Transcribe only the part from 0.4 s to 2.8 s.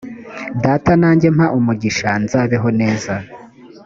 data nanjye mpa umugisha nzabeho